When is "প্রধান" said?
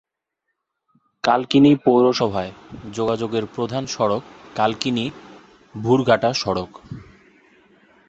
3.47-3.83